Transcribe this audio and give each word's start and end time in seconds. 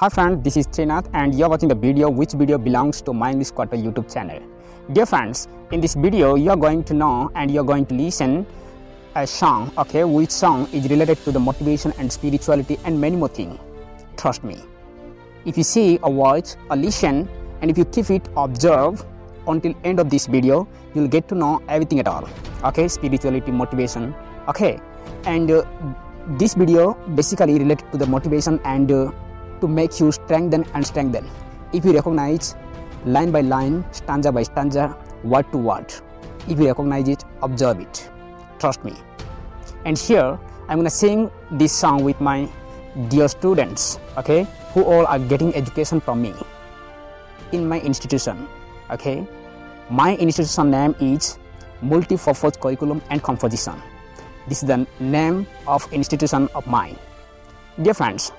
Hi 0.00 0.08
friends, 0.08 0.42
this 0.42 0.56
is 0.56 0.66
Trinath 0.66 1.10
and 1.12 1.34
you 1.38 1.44
are 1.44 1.50
watching 1.50 1.68
the 1.68 1.74
video 1.74 2.08
which 2.08 2.32
video 2.32 2.56
belongs 2.56 3.02
to 3.02 3.12
my 3.12 3.32
English 3.32 3.50
Quarter 3.50 3.76
YouTube 3.76 4.10
channel. 4.10 4.40
Dear 4.94 5.04
friends, 5.04 5.46
in 5.72 5.82
this 5.82 5.92
video 5.92 6.36
you 6.36 6.48
are 6.48 6.56
going 6.56 6.84
to 6.84 6.94
know 6.94 7.30
and 7.34 7.50
you 7.50 7.60
are 7.60 7.68
going 7.70 7.84
to 7.84 7.94
listen 7.94 8.46
a 9.14 9.26
song, 9.26 9.70
okay, 9.76 10.04
which 10.04 10.30
song 10.30 10.66
is 10.72 10.88
related 10.88 11.18
to 11.24 11.32
the 11.32 11.38
motivation 11.38 11.92
and 11.98 12.10
spirituality 12.10 12.78
and 12.86 12.98
many 12.98 13.14
more 13.14 13.28
things. 13.28 13.58
Trust 14.16 14.42
me. 14.42 14.56
If 15.44 15.58
you 15.58 15.64
see 15.64 15.98
or 15.98 16.14
watch 16.14 16.54
or 16.70 16.76
listen 16.78 17.28
and 17.60 17.70
if 17.70 17.76
you 17.76 17.84
keep 17.84 18.08
it 18.08 18.26
observe 18.38 19.04
until 19.48 19.74
end 19.84 20.00
of 20.00 20.08
this 20.08 20.26
video, 20.26 20.66
you'll 20.94 21.08
get 21.08 21.28
to 21.28 21.34
know 21.34 21.62
everything 21.68 22.00
at 22.00 22.08
all. 22.08 22.26
Okay, 22.64 22.88
spirituality, 22.88 23.50
motivation, 23.50 24.14
okay, 24.48 24.80
and 25.24 25.50
uh, 25.50 25.62
this 26.38 26.54
video 26.54 26.94
basically 27.14 27.58
related 27.58 27.92
to 27.92 27.98
the 27.98 28.06
motivation 28.06 28.58
and 28.64 28.90
uh, 28.90 29.12
to 29.60 29.68
make 29.68 30.00
you 30.00 30.12
strengthen 30.12 30.64
and 30.74 30.86
strengthen. 30.86 31.28
If 31.72 31.84
you 31.84 31.92
recognize 31.92 32.54
line 33.04 33.30
by 33.30 33.40
line 33.40 33.84
stanza 33.92 34.30
by 34.30 34.42
stanza 34.42 34.96
word 35.24 35.50
to 35.52 35.58
word 35.58 35.92
if 36.48 36.58
you 36.58 36.66
recognize 36.66 37.08
it 37.08 37.24
observe 37.42 37.80
it. 37.80 38.10
Trust 38.58 38.84
me. 38.84 38.94
And 39.84 39.96
here 39.96 40.38
i'm 40.68 40.78
gonna 40.78 40.90
sing 40.90 41.30
this 41.52 41.72
song 41.72 42.04
with 42.04 42.20
my 42.20 42.48
dear 43.08 43.26
students 43.26 43.98
okay 44.16 44.46
who 44.72 44.84
all 44.84 45.06
are 45.06 45.18
getting 45.18 45.54
education 45.56 46.00
from 46.00 46.22
me 46.22 46.34
in 47.52 47.68
my 47.68 47.80
institution 47.80 48.46
okay? 48.90 49.26
My 49.88 50.16
institution 50.16 50.70
name 50.70 50.94
is 51.00 51.38
multi-purpose 51.82 52.56
curriculum 52.56 53.02
and 53.10 53.22
composition. 53.22 53.74
This 54.46 54.62
is 54.62 54.68
the 54.68 54.86
name 54.98 55.46
of 55.66 55.86
institution 55.92 56.48
of 56.54 56.66
mine. 56.66 56.98
Dear 57.80 57.94
friends 57.94 58.32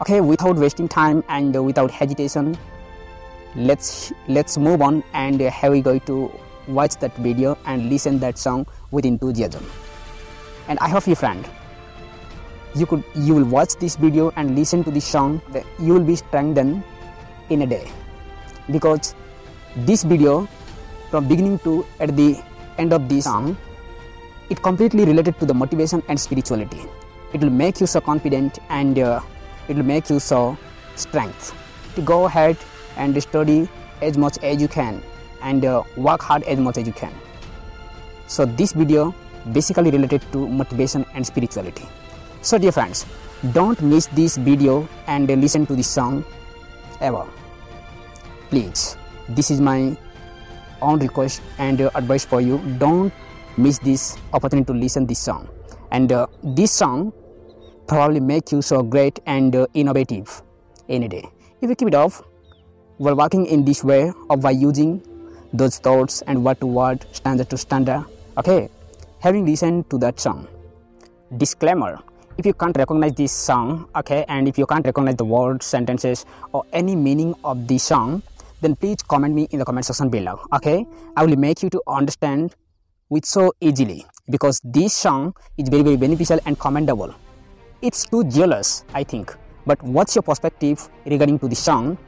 okay 0.00 0.20
without 0.20 0.56
wasting 0.56 0.88
time 0.88 1.22
and 1.28 1.64
without 1.64 1.90
hesitation 1.90 2.56
let's 3.54 4.12
let's 4.28 4.56
move 4.56 4.80
on 4.80 5.04
and 5.12 5.40
here 5.40 5.70
we 5.70 5.82
go 5.82 5.98
to 5.98 6.30
watch 6.68 6.96
that 6.96 7.14
video 7.16 7.58
and 7.66 7.90
listen 7.90 8.18
that 8.20 8.38
song 8.38 8.66
with 8.90 9.04
enthusiasm. 9.04 9.64
And 10.68 10.78
i 10.78 10.88
hope 10.88 11.06
you 11.06 11.14
friend. 11.14 11.48
You 12.74 12.86
could 12.86 13.04
you 13.14 13.34
will 13.34 13.44
watch 13.44 13.76
this 13.76 13.96
video 13.96 14.32
and 14.36 14.56
listen 14.56 14.84
to 14.84 14.90
this 14.90 15.04
song. 15.04 15.42
That 15.50 15.66
you 15.78 15.92
will 15.92 16.04
be 16.04 16.16
strengthened 16.16 16.82
in 17.50 17.62
a 17.62 17.66
day. 17.66 17.90
Because 18.70 19.14
this 19.76 20.02
video 20.04 20.48
from 21.10 21.28
beginning 21.28 21.58
to 21.60 21.84
at 22.00 22.16
the 22.16 22.42
end 22.78 22.92
of 22.92 23.08
this 23.08 23.24
song 23.24 23.56
it 24.48 24.62
completely 24.62 25.04
related 25.04 25.38
to 25.40 25.46
the 25.46 25.54
motivation 25.54 26.02
and 26.08 26.18
spirituality. 26.18 26.80
It 27.32 27.40
will 27.40 27.50
make 27.50 27.80
you 27.80 27.86
so 27.86 28.00
confident 28.00 28.58
and 28.68 28.98
uh, 28.98 29.20
it 29.68 29.76
will 29.76 29.84
make 29.84 30.10
you 30.10 30.18
so 30.18 30.56
strength. 30.96 31.54
To 31.96 32.02
go 32.02 32.24
ahead 32.26 32.56
and 32.96 33.20
study 33.22 33.68
as 34.00 34.16
much 34.16 34.38
as 34.42 34.60
you 34.60 34.68
can 34.68 35.02
and 35.42 35.64
uh, 35.64 35.82
work 35.96 36.22
hard 36.22 36.42
as 36.44 36.58
much 36.58 36.78
as 36.78 36.86
you 36.86 36.92
can. 36.92 37.12
So 38.26 38.46
this 38.46 38.72
video 38.72 39.14
basically 39.52 39.90
related 39.90 40.22
to 40.32 40.48
motivation 40.48 41.04
and 41.14 41.26
spirituality. 41.26 41.86
So 42.42 42.58
dear 42.58 42.72
friends 42.72 43.06
don't 43.52 43.80
miss 43.82 44.06
this 44.06 44.36
video 44.36 44.88
and 45.06 45.28
listen 45.28 45.66
to 45.66 45.74
this 45.74 45.88
song 45.88 46.24
ever. 47.00 47.26
Please 48.50 48.96
this 49.28 49.50
is 49.50 49.60
my 49.60 49.96
own 50.80 50.98
request 50.98 51.42
and 51.58 51.80
uh, 51.80 51.90
advice 51.94 52.24
for 52.24 52.40
you. 52.40 52.58
Don't 52.78 53.12
miss 53.56 53.78
this 53.78 54.16
opportunity 54.32 54.66
to 54.66 54.72
listen 54.72 55.06
this 55.06 55.20
song. 55.20 55.48
And 55.90 56.10
uh, 56.10 56.26
this 56.42 56.72
song 56.72 57.12
probably 57.86 58.20
make 58.20 58.52
you 58.52 58.62
so 58.62 58.82
great 58.82 59.20
and 59.26 59.54
uh, 59.54 59.66
innovative 59.74 60.42
any 60.88 61.08
day. 61.08 61.24
If 61.60 61.70
you 61.70 61.76
keep 61.76 61.88
it 61.88 61.94
off 61.94 62.22
while 62.98 63.16
working 63.16 63.46
in 63.46 63.64
this 63.64 63.82
way 63.82 64.12
or 64.28 64.36
by 64.36 64.50
using 64.50 65.02
those 65.52 65.78
thoughts 65.78 66.22
and 66.26 66.44
word 66.44 66.58
to 66.60 66.66
word 66.66 67.04
stanza 67.12 67.44
to 67.44 67.58
stanza 67.58 68.06
okay 68.38 68.68
having 69.20 69.44
listened 69.44 69.88
to 69.90 69.98
that 69.98 70.18
song. 70.18 70.48
Disclaimer 71.36 71.98
if 72.38 72.46
you 72.46 72.54
can't 72.54 72.76
recognize 72.76 73.14
this 73.14 73.32
song 73.32 73.88
okay 73.96 74.24
and 74.28 74.48
if 74.48 74.56
you 74.56 74.66
can't 74.66 74.86
recognize 74.86 75.16
the 75.16 75.24
words 75.24 75.66
sentences 75.66 76.24
or 76.52 76.64
any 76.72 76.96
meaning 76.96 77.34
of 77.44 77.66
the 77.68 77.78
song 77.78 78.22
then 78.60 78.76
please 78.76 79.02
comment 79.02 79.34
me 79.34 79.48
in 79.50 79.58
the 79.58 79.64
comment 79.64 79.84
section 79.84 80.08
below 80.08 80.40
okay? 80.52 80.86
I 81.16 81.24
will 81.24 81.36
make 81.36 81.62
you 81.62 81.70
to 81.70 81.82
understand 81.86 82.54
with 83.10 83.26
so 83.26 83.52
easily 83.60 84.06
because 84.30 84.60
this 84.64 84.94
song 84.94 85.34
is 85.58 85.68
very 85.68 85.82
very 85.82 85.96
beneficial 85.96 86.38
and 86.46 86.58
commendable 86.58 87.14
it's 87.82 88.04
too 88.06 88.22
jealous 88.24 88.84
i 88.94 89.02
think. 89.02 89.34
But 89.66 89.82
what's 89.82 90.16
your 90.16 90.22
perspective 90.22 90.88
regarding 91.06 91.38
to 91.40 91.48
the 91.48 91.54
song? 91.54 91.98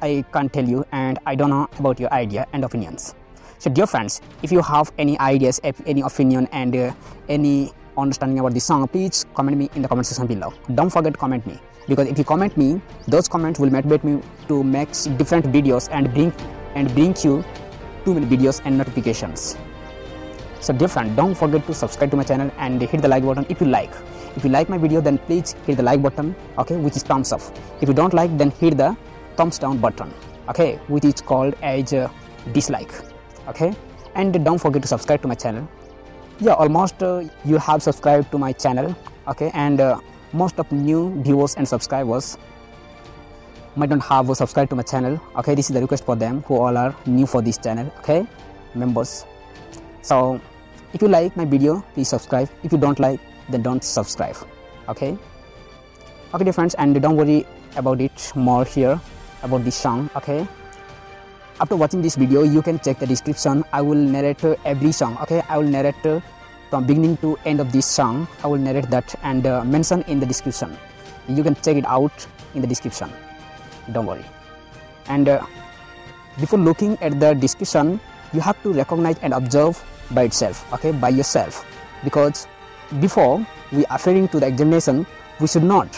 I 0.00 0.24
can't 0.32 0.52
tell 0.52 0.64
you 0.64 0.84
and 0.92 1.18
i 1.26 1.34
don't 1.34 1.50
know 1.50 1.68
about 1.78 2.00
your 2.00 2.12
idea 2.12 2.46
and 2.52 2.64
opinions. 2.64 3.14
So 3.58 3.70
dear 3.70 3.86
friends 3.86 4.20
if 4.42 4.52
you 4.52 4.60
have 4.60 4.92
any 4.98 5.18
ideas 5.18 5.60
any 5.64 6.02
opinion 6.02 6.48
and 6.52 6.76
uh, 6.76 6.92
any 7.28 7.72
understanding 7.96 8.38
about 8.40 8.52
the 8.52 8.60
song 8.60 8.86
please 8.88 9.24
comment 9.34 9.56
me 9.56 9.70
in 9.74 9.82
the 9.82 9.88
comment 9.88 10.06
section 10.06 10.26
below. 10.26 10.52
Don't 10.74 10.90
forget 10.90 11.14
to 11.14 11.18
comment 11.18 11.46
me 11.46 11.58
because 11.88 12.08
if 12.08 12.18
you 12.18 12.24
comment 12.24 12.56
me 12.56 12.80
those 13.08 13.28
comments 13.28 13.58
will 13.58 13.70
motivate 13.70 14.04
me 14.04 14.20
to 14.48 14.62
make 14.62 14.92
different 15.16 15.46
videos 15.46 15.88
and 15.92 16.12
bring 16.12 16.32
and 16.74 16.92
bring 16.94 17.16
you 17.24 17.44
too 18.04 18.14
many 18.14 18.26
videos 18.26 18.60
and 18.66 18.76
notifications. 18.76 19.56
So 20.60 20.72
dear 20.72 20.88
friend 20.88 21.16
don't 21.16 21.34
forget 21.34 21.66
to 21.66 21.74
subscribe 21.74 22.10
to 22.10 22.16
my 22.16 22.24
channel 22.24 22.50
and 22.58 22.82
hit 22.82 23.00
the 23.00 23.08
like 23.08 23.24
button 23.24 23.46
if 23.48 23.60
you 23.60 23.68
like 23.68 23.92
if 24.36 24.44
you 24.44 24.50
like 24.50 24.68
my 24.68 24.78
video 24.78 25.00
then 25.00 25.18
please 25.18 25.54
hit 25.66 25.76
the 25.76 25.82
like 25.82 26.02
button 26.02 26.34
okay 26.58 26.76
which 26.76 26.96
is 26.96 27.02
thumbs 27.02 27.32
up. 27.32 27.40
If 27.80 27.88
you 27.88 27.94
don't 27.94 28.14
like 28.14 28.36
then 28.38 28.50
hit 28.50 28.76
the 28.76 28.96
thumbs 29.36 29.58
down 29.58 29.78
button 29.78 30.12
okay 30.48 30.76
which 30.88 31.04
is 31.04 31.20
called 31.20 31.54
as 31.62 31.92
uh, 31.92 32.08
dislike 32.52 32.92
okay. 33.48 33.74
And 34.14 34.44
don't 34.44 34.58
forget 34.58 34.82
to 34.82 34.88
subscribe 34.88 35.22
to 35.22 35.28
my 35.28 35.34
channel. 35.34 35.68
Yeah 36.40 36.54
almost 36.54 37.02
uh, 37.02 37.24
you 37.44 37.58
have 37.58 37.82
subscribed 37.82 38.30
to 38.32 38.38
my 38.38 38.52
channel 38.52 38.94
okay 39.28 39.50
and 39.54 39.80
uh, 39.80 39.98
most 40.32 40.58
of 40.58 40.70
new 40.72 41.22
viewers 41.22 41.54
and 41.56 41.68
subscribers 41.68 42.38
might 43.76 43.88
not 43.88 44.02
have 44.02 44.34
subscribed 44.36 44.70
to 44.70 44.76
my 44.76 44.82
channel 44.82 45.20
okay. 45.36 45.54
This 45.54 45.70
is 45.70 45.74
the 45.74 45.80
request 45.80 46.04
for 46.04 46.16
them 46.16 46.42
who 46.42 46.56
all 46.56 46.76
are 46.76 46.94
new 47.06 47.26
for 47.26 47.42
this 47.42 47.58
channel 47.58 47.92
okay 47.98 48.26
members. 48.74 49.24
So 50.00 50.40
if 50.92 51.02
you 51.02 51.08
like 51.08 51.36
my 51.36 51.44
video 51.44 51.84
please 51.94 52.08
subscribe. 52.08 52.48
If 52.62 52.72
you 52.72 52.78
don't 52.78 52.98
like 52.98 53.20
then 53.52 53.62
don't 53.62 53.84
subscribe 53.84 54.36
okay? 54.88 55.16
Okay 56.34 56.44
dear 56.44 56.52
friends 56.52 56.74
and 56.74 56.96
don't 57.00 57.16
worry 57.16 57.46
about 57.76 58.00
it 58.00 58.32
more 58.34 58.64
here 58.64 59.00
about 59.42 59.64
this 59.64 59.76
song 59.76 60.08
okay? 60.16 60.46
After 61.60 61.76
watching 61.76 62.02
this 62.02 62.16
video 62.16 62.42
you 62.42 62.62
can 62.62 62.80
check 62.80 62.98
the 62.98 63.06
description. 63.06 63.64
I 63.72 63.82
will 63.82 63.98
narrate 63.98 64.42
every 64.64 64.92
song 64.92 65.16
okay? 65.22 65.42
I 65.48 65.58
will 65.58 65.68
narrate 65.68 66.22
from 66.70 66.86
beginning 66.86 67.18
to 67.18 67.38
end 67.44 67.60
of 67.60 67.70
this 67.70 67.86
song. 67.86 68.26
I 68.42 68.46
will 68.48 68.58
narrate 68.58 68.88
that 68.90 69.14
and 69.22 69.46
uh, 69.46 69.62
mention 69.64 70.02
in 70.08 70.18
the 70.18 70.26
description. 70.26 70.76
You 71.28 71.44
can 71.44 71.54
check 71.56 71.76
it 71.76 71.86
out 71.86 72.26
in 72.54 72.62
the 72.62 72.66
description. 72.66 73.12
Don't 73.92 74.06
worry. 74.06 74.24
And 75.06 75.28
uh, 75.28 75.44
before 76.40 76.58
looking 76.58 76.96
at 77.02 77.20
the 77.20 77.34
description 77.34 78.00
you 78.32 78.40
have 78.40 78.60
to 78.62 78.72
recognize 78.72 79.18
and 79.20 79.34
observe 79.34 79.76
by 80.12 80.24
itself 80.24 80.64
okay? 80.72 80.92
By 80.92 81.10
yourself. 81.10 81.64
Because 82.02 82.48
before 83.00 83.46
we 83.72 83.86
are 83.86 83.96
referring 83.96 84.28
to 84.28 84.40
the 84.40 84.46
examination 84.46 85.06
we 85.40 85.46
should 85.46 85.62
not 85.62 85.88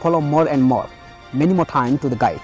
follow 0.00 0.20
more 0.20 0.48
and 0.48 0.62
more 0.62 0.88
many 1.32 1.52
more 1.52 1.66
time 1.66 1.98
to 1.98 2.08
the 2.08 2.16
guide. 2.16 2.40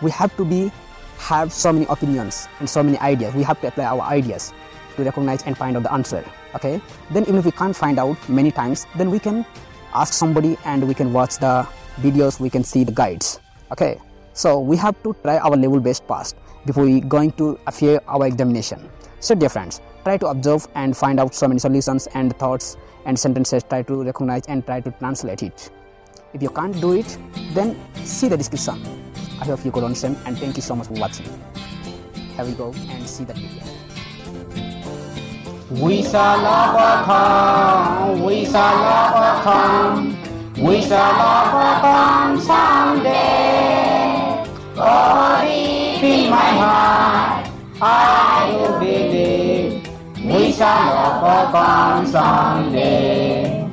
We 0.00 0.10
have 0.12 0.34
to 0.36 0.44
be 0.44 0.70
have 1.18 1.52
so 1.52 1.72
many 1.72 1.86
opinions 1.88 2.48
and 2.60 2.68
so 2.68 2.82
many 2.82 2.98
ideas. 2.98 3.34
We 3.34 3.42
have 3.42 3.60
to 3.60 3.68
apply 3.68 3.84
our 3.84 4.00
ideas 4.02 4.52
to 4.96 5.04
recognize 5.04 5.42
and 5.42 5.56
find 5.56 5.76
out 5.76 5.82
the 5.82 5.92
answer 5.92 6.24
okay? 6.54 6.80
Then 7.10 7.24
even 7.24 7.36
if 7.36 7.44
we 7.44 7.52
can't 7.52 7.74
find 7.74 7.98
out 7.98 8.16
many 8.28 8.50
times 8.50 8.86
then 8.96 9.10
we 9.10 9.18
can 9.18 9.44
ask 9.94 10.12
somebody 10.12 10.56
and 10.64 10.86
we 10.86 10.94
can 10.94 11.12
watch 11.12 11.38
the 11.38 11.66
videos 12.00 12.40
we 12.40 12.50
can 12.50 12.64
see 12.64 12.84
the 12.84 12.92
guides 12.92 13.40
okay? 13.70 13.98
So 14.34 14.60
we 14.60 14.76
have 14.78 15.00
to 15.02 15.14
try 15.22 15.38
our 15.38 15.56
level 15.56 15.80
best 15.80 16.06
past 16.06 16.36
before 16.64 16.84
we 16.84 17.00
going 17.00 17.32
to 17.32 17.58
appear 17.66 18.00
our 18.06 18.26
examination. 18.26 18.88
So 19.20 19.34
dear 19.34 19.48
friends 19.48 19.80
try 20.04 20.16
to 20.16 20.26
observe 20.26 20.66
and 20.74 20.96
find 20.96 21.20
out 21.20 21.34
so 21.34 21.48
many 21.48 21.60
solutions 21.60 22.08
and 22.14 22.36
thoughts 22.38 22.76
and 23.04 23.18
sentences. 23.18 23.62
Try 23.64 23.82
to 23.82 24.02
recognize 24.02 24.42
and 24.48 24.64
try 24.64 24.80
to 24.80 24.90
translate 24.92 25.42
it. 25.42 25.70
If 26.34 26.42
you 26.42 26.50
can't 26.50 26.78
do 26.80 26.92
it 26.92 27.18
then 27.52 27.76
see 27.94 28.28
the 28.28 28.36
description. 28.36 28.82
I 29.40 29.44
hope 29.44 29.64
you 29.64 29.70
could 29.70 29.84
understand 29.84 30.16
and 30.24 30.38
thank 30.38 30.56
you 30.56 30.62
so 30.62 30.74
much 30.76 30.86
for 30.88 30.94
watching. 30.94 31.26
Here 32.36 32.44
we 32.44 32.52
go 32.52 32.72
and 32.72 33.08
see 33.08 33.24
the 33.24 33.34
video. 33.34 33.62
We 35.70 36.02
shall 36.02 36.40
overcome, 36.40 38.22
we 38.22 38.44
shall 38.44 38.78
overcome, 39.08 40.16
we 40.62 40.82
shall 40.82 41.14
overcome 41.48 42.40
someday. 42.40 43.22
Oh, 44.76 45.40
deep 45.42 46.02
in 46.02 46.30
my 46.30 46.36
heart, 46.36 47.50
I 47.80 48.50
do 48.50 48.84
believe 48.84 49.51
we 50.24 50.52
shall 50.52 50.88
overcome 51.04 52.06
someday. 52.06 53.68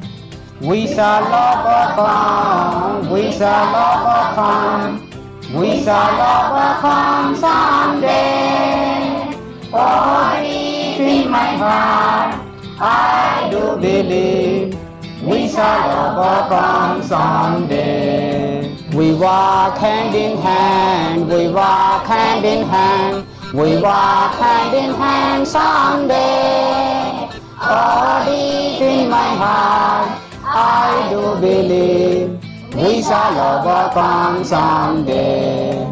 We 0.62 0.88
shall 0.88 1.24
overcome, 1.24 3.12
we 3.12 3.32
shall 3.32 3.76
overcome, 3.76 5.10
We 5.54 5.84
shall 5.84 6.14
overcome 6.14 7.36
someday. 7.36 9.34
Oh, 9.74 10.38
deep 10.42 11.00
in 11.00 11.32
my 11.32 11.58
heart, 11.58 12.36
I 12.80 13.48
do 13.52 13.78
believe 13.78 14.76
we 15.24 15.48
shall 15.50 15.90
overcome 16.02 17.04
someday. 17.04 18.76
We 18.94 19.14
walk 19.14 19.78
hand 19.78 20.16
in 20.16 20.38
hand, 20.38 21.28
we 21.30 21.48
walk 21.50 22.06
hand 22.06 22.46
in 22.46 22.68
hand, 22.68 23.26
we 23.54 23.82
walk 23.82 24.36
hand 24.36 24.76
in 24.76 24.94
hand 24.94 25.48
someday. 25.48 27.30
Oh, 27.60 28.24
deep 28.26 28.82
in 28.82 29.10
my 29.10 29.30
heart, 29.42 30.22
I 30.44 31.10
do 31.10 31.42
believe 31.42 32.40
we 32.76 33.02
shall 33.02 33.34
overcome 33.58 34.44
someday. 34.44 35.84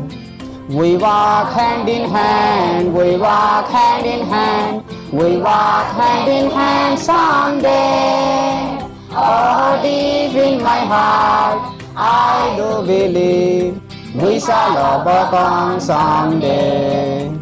We 0.70 0.98
walk 0.98 1.52
hand 1.54 1.90
in 1.90 2.10
hand, 2.12 2.94
we 2.94 3.18
walk 3.18 3.70
hand 3.70 4.06
in 4.06 4.28
hand, 4.28 4.84
we 5.12 5.38
walk 5.38 5.88
hand 5.96 6.30
in 6.30 6.52
hand 6.52 7.00
someday. 7.00 8.78
Oh, 9.10 9.80
deep 9.82 10.36
in 10.36 10.62
my 10.62 10.82
heart, 10.86 11.82
I 11.96 12.54
do 12.56 12.86
believe 12.86 13.82
we 14.14 14.40
shall 14.40 14.78
overcome 14.78 15.80
someday. 15.80 17.37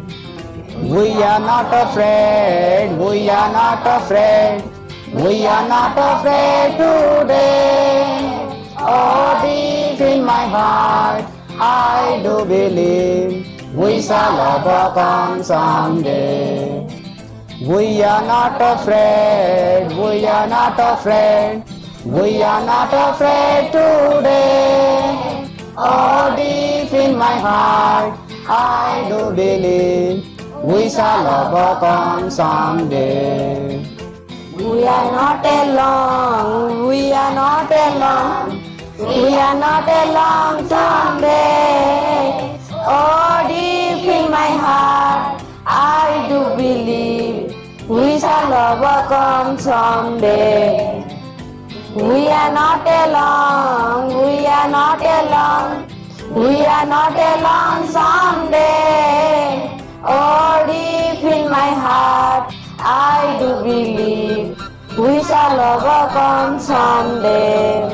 We 0.86 1.20
are 1.20 1.40
not 1.40 1.66
afraid, 1.88 2.96
we 2.96 3.28
are 3.28 3.50
not 3.50 3.82
afraid, 3.84 4.62
we 5.12 5.44
are 5.44 5.68
not 5.68 5.98
afraid 5.98 6.78
today. 6.78 8.72
Oh, 8.78 9.40
deep 9.42 10.00
in 10.00 10.24
my 10.24 10.46
heart, 10.46 11.24
I 11.58 12.20
do 12.22 12.44
believe 12.44 13.74
we 13.74 14.00
shall 14.00 14.38
overcome 14.54 15.42
someday. 15.42 16.86
We 17.66 18.04
are 18.04 18.22
not 18.22 18.62
afraid, 18.62 19.88
we 19.90 20.24
are 20.24 20.46
not 20.46 20.78
afraid, 20.78 21.64
we 22.04 22.42
are 22.44 22.64
not 22.64 22.94
afraid 22.94 23.72
today. 23.72 25.50
Oh, 25.76 26.32
deep 26.36 26.92
in 26.92 27.18
my 27.18 27.40
heart, 27.40 28.20
I 28.48 29.04
do 29.08 29.34
believe 29.34 30.35
we 30.66 30.90
shall 30.90 31.24
overcome 31.38 32.28
someday. 32.28 33.86
We 34.56 34.82
are 34.84 35.12
not 35.12 35.46
alone, 35.46 36.88
we 36.88 37.12
are 37.12 37.32
not 37.32 37.70
alone, 37.70 38.58
we 38.98 39.28
are 39.46 39.58
not 39.66 39.86
alone 39.86 40.66
someday. 40.66 42.58
Oh, 42.72 43.46
deep 43.46 44.10
in 44.16 44.28
my 44.28 44.50
heart, 44.64 45.40
I 45.64 46.26
do 46.28 46.40
believe 46.56 47.54
we 47.88 48.18
shall 48.18 48.50
overcome 48.66 49.58
someday. 49.60 51.04
We 51.94 52.26
are 52.40 52.52
not 52.52 52.84
alone, 53.04 54.08
we 54.20 54.44
are 54.58 54.68
not 54.68 55.00
alone, 55.20 55.86
we 56.34 56.66
are 56.66 56.86
not 56.86 57.14
alone 57.14 57.88
someday. 57.88 59.35
Someday. 66.60 67.88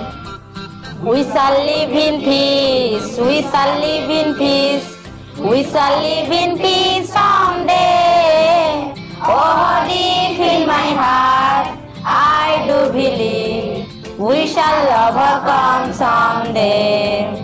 We 1.03 1.25
shall 1.25 1.57
live 1.67 1.91
in 1.91 2.21
peace, 2.21 3.19
we 3.19 3.43
shall 3.43 3.81
live 3.81 4.11
in 4.11 4.35
peace, 4.37 4.97
we 5.39 5.65
shall 5.65 6.01
live 6.01 6.31
in 6.31 6.57
peace 6.59 7.13
someday. 7.13 8.95
Oh, 9.25 9.85
deep 9.89 10.39
in 10.39 10.67
my 10.67 10.89
heart, 11.03 11.79
I 12.05 12.65
do 12.69 12.93
believe 12.93 14.19
we 14.19 14.47
shall 14.47 14.87
overcome 15.07 15.93
someday. 15.93 17.43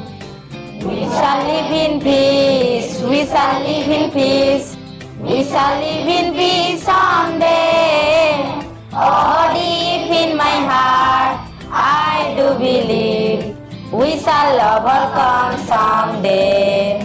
We 0.81 1.01
shall 1.17 1.41
live 1.51 1.73
in 1.85 2.01
peace, 2.01 3.01
we 3.03 3.27
shall 3.27 3.61
live 3.67 3.89
in 3.89 4.11
peace, 4.13 4.77
we 5.21 5.43
shall 5.45 5.81
live 5.81 6.07
in 6.07 6.35
peace 6.35 6.83
someday. 6.85 8.57
Oh, 9.00 9.55
deep 9.55 10.11
in 10.11 10.37
my 10.37 10.59
heart, 10.67 11.47
I 11.71 12.35
do 12.35 12.59
believe 12.59 13.55
we 13.93 14.19
shall 14.19 14.59
overcome 14.59 15.55
someday. 15.62 16.99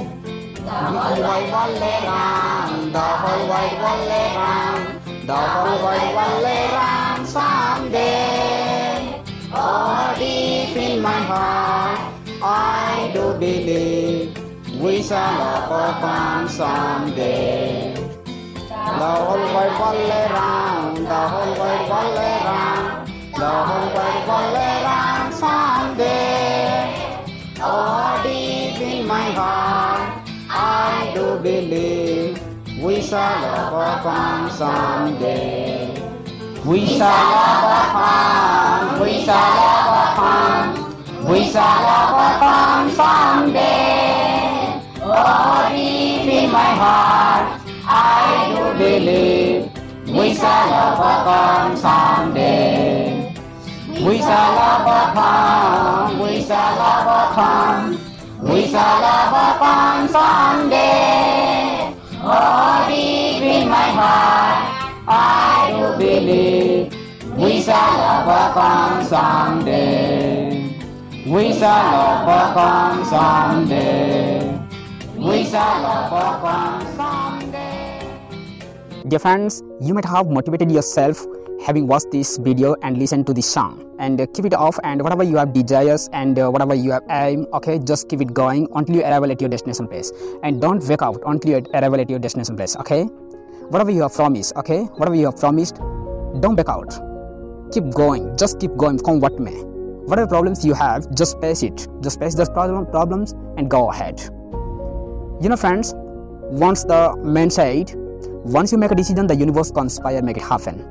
The 0.56 0.72
whole 0.72 1.22
world 1.22 1.78
lay 1.78 2.01
round, 2.01 2.95
the 2.95 3.00
whole 3.00 3.45
world 3.45 4.10
lay 4.10 4.25
round, 4.34 5.28
the 5.28 5.38
whole 5.38 5.86
world 5.86 6.42
lay 6.42 6.66
round 6.74 7.28
someday. 7.28 9.22
Oh, 9.54 10.16
deep 10.18 10.75
in 10.75 11.00
my 11.00 11.22
heart, 11.30 12.00
I 12.42 13.12
do 13.13 13.38
believe 13.38 14.34
we 14.81 15.04
shall 15.04 15.69
overcome 15.69 16.50
someday. 16.50 18.02
The 18.94 19.00
whole 19.00 19.38
world 19.54 19.98
lay 20.07 20.28
round, 20.30 20.98
the 20.98 21.22
whole 21.34 21.57
world 21.57 22.16
lay 22.16 22.38
round, 22.45 23.07
the 23.36 23.50
whole 23.68 23.90
world 23.95 24.54
lay 24.54 24.84
round 24.84 25.34
someday. 25.34 26.94
Oh, 27.60 28.22
deep 28.24 28.80
in 28.81 29.07
my 29.07 29.31
heart, 29.31 30.30
I 30.48 31.12
do 31.16 31.40
believe 31.40 32.40
we 32.81 33.01
shall 33.01 33.44
overcome 33.66 34.51
someday. 34.51 35.89
We 36.63 36.86
shall 36.86 37.34
overcome, 37.50 39.01
we 39.01 39.25
shall 39.25 39.57
overcome, 39.74 40.69
we 41.28 41.39
shall 41.51 41.81
overcome 41.98 42.92
someday. 42.92 44.81
Oh, 45.01 45.68
deep 45.72 46.31
in 46.31 46.51
my 46.51 46.72
heart, 46.84 47.62
I 48.05 48.51
do 48.53 48.77
believe 48.77 49.72
we 50.07 50.36
shall 50.36 50.69
overcome 50.83 51.77
someday. 51.77 53.33
We 53.88 54.17
shall 54.17 54.55
overcome, 54.72 56.19
we 56.19 56.41
shall 56.43 56.79
overcome, 56.91 57.98
we 58.41 58.67
shall 58.67 59.03
overcome 59.15 60.07
someday. 60.10 61.95
Oh, 62.19 62.86
deep 62.89 63.41
in 63.41 63.69
my 63.69 63.89
heart, 64.00 64.60
I 65.07 65.72
do 65.72 65.98
believe 65.98 66.91
we 67.38 67.62
shall 67.62 67.98
overcome 68.19 69.05
someday. 69.05 70.75
We 71.25 71.53
shall 71.53 72.19
overcome 72.19 73.05
someday. 73.05 74.60
We 75.15 75.45
shall 75.45 75.86
overcome. 75.86 76.92
Dear 79.13 79.20
friends, 79.20 79.62
you 79.79 79.93
might 79.93 80.05
have 80.05 80.27
motivated 80.27 80.72
yourself 80.72 81.24
having 81.63 81.86
watched 81.86 82.10
this 82.10 82.38
video 82.38 82.75
and 82.82 82.98
listened 82.98 83.27
to 83.27 83.34
this 83.36 83.46
song. 83.46 83.96
And 84.00 84.20
uh, 84.20 84.25
keep 84.34 84.43
it 84.46 84.55
off 84.55 84.79
and 84.84 85.03
whatever 85.03 85.22
you 85.22 85.38
have 85.38 85.53
desires 85.53 86.10
and 86.13 86.39
uh, 86.39 86.50
whatever 86.50 86.74
you 86.74 86.89
have 86.89 87.03
aim 87.12 87.46
okay 87.53 87.77
just 87.77 88.10
keep 88.10 88.22
it 88.22 88.34
going 88.34 88.67
until 88.74 88.96
you 88.96 89.03
arrive 89.03 89.24
at 89.25 89.39
your 89.39 89.51
destination 89.51 89.88
place. 89.88 90.12
And 90.41 90.60
don't 90.60 90.84
wake 90.88 91.03
out 91.03 91.22
until 91.27 91.51
you 91.51 91.63
arrive 91.75 91.93
at 91.93 92.10
your 92.10 92.17
destination 92.17 92.55
place 92.55 92.75
okay? 92.77 93.03
Whatever 93.70 93.91
you 93.91 94.01
have 94.01 94.15
promised 94.15 94.55
okay? 94.55 94.82
Whatever 94.98 95.15
you 95.15 95.25
have 95.25 95.38
promised 95.38 95.75
don't 96.39 96.55
back 96.55 96.70
out. 96.70 97.00
Keep 97.72 97.93
going. 97.93 98.36
Just 98.36 98.60
keep 98.60 98.75
going 98.77 98.98
come 98.98 99.20
what 99.20 99.39
may. 99.39 99.60
Whatever 100.10 100.27
problems 100.27 100.65
you 100.65 100.74
have 100.74 101.13
just 101.13 101.39
face 101.39 101.62
it. 101.62 101.88
Just 102.01 102.20
face 102.20 102.34
those 102.34 102.50
problem, 102.50 102.88
problems 102.88 103.34
and 103.58 103.70
go 103.70 103.91
ahead. 103.91 104.20
You 105.39 105.50
know 105.50 105.55
friends 105.55 105.93
once 106.50 106.84
the 106.84 107.15
man 107.17 107.51
said 107.51 107.93
once 108.43 108.73
you 108.73 108.77
make 108.77 108.91
a 108.91 108.95
decision 108.95 109.25
the 109.25 109.35
universe 109.35 109.71
conspire 109.71 110.21
make 110.21 110.38
it 110.38 110.43
happen. 110.43 110.85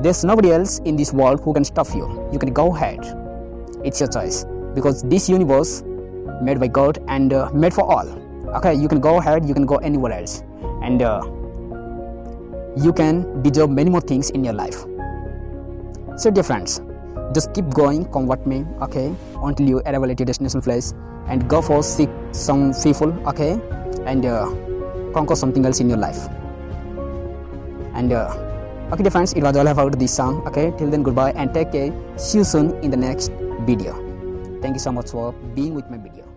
There's 0.00 0.24
nobody 0.24 0.52
else 0.52 0.78
in 0.80 0.94
this 0.96 1.12
world 1.12 1.40
who 1.42 1.54
can 1.54 1.64
stop 1.64 1.88
you. 1.94 2.28
You 2.32 2.38
can 2.38 2.52
go 2.52 2.74
ahead. 2.76 3.00
It's 3.82 3.98
your 3.98 4.10
choice. 4.10 4.44
Because 4.74 5.02
this 5.02 5.28
universe 5.28 5.82
made 6.42 6.60
by 6.60 6.68
god 6.68 6.98
and 7.08 7.32
uh, 7.32 7.50
made 7.52 7.72
for 7.72 7.90
all. 7.90 8.06
Okay 8.56 8.74
you 8.74 8.88
can 8.88 9.00
go 9.00 9.18
ahead 9.18 9.48
you 9.48 9.54
can 9.54 9.64
go 9.64 9.76
anywhere 9.76 10.12
else. 10.12 10.42
And 10.82 11.00
uh, 11.00 11.22
you 12.76 12.92
can 12.92 13.42
deserve 13.42 13.70
many 13.70 13.90
more 13.90 14.02
things 14.02 14.28
in 14.30 14.44
your 14.44 14.54
life. 14.54 14.84
So 16.16 16.30
dear 16.30 16.42
friends 16.42 16.82
just 17.32 17.52
keep 17.54 17.68
going 17.70 18.04
what 18.26 18.46
may 18.46 18.64
okay 18.80 19.14
until 19.42 19.68
you 19.68 19.80
arrive 19.86 20.02
at 20.10 20.20
your 20.20 20.26
destination 20.26 20.60
place 20.62 20.94
and 21.26 21.48
go 21.48 21.60
for 21.60 21.82
seek 21.82 22.08
some 22.32 22.72
people 22.82 23.12
okay 23.28 23.60
and 24.06 24.24
uh, 24.24 24.46
conquer 25.12 25.36
something 25.36 25.64
else 25.66 25.80
in 25.80 25.88
your 25.88 25.98
life 25.98 26.28
and 27.98 28.12
uh, 28.12 28.94
okay 28.94 29.10
friends 29.10 29.34
it 29.34 29.42
was 29.42 29.56
all 29.56 29.66
about 29.74 29.98
this 29.98 30.14
song 30.14 30.40
okay? 30.46 30.72
Till 30.78 30.90
then 30.90 31.02
goodbye 31.02 31.32
and 31.32 31.52
take 31.52 31.72
care. 31.72 31.90
See 32.16 32.38
you 32.38 32.44
soon 32.44 32.72
in 32.82 32.90
the 32.90 32.96
next 33.08 33.32
video. 33.66 33.92
Thank 34.62 34.74
you 34.74 34.84
so 34.88 34.92
much 34.92 35.10
for 35.10 35.32
being 35.58 35.74
with 35.74 35.90
my 35.90 35.98
video 35.98 36.27